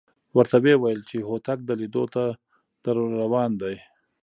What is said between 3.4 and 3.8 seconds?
دی.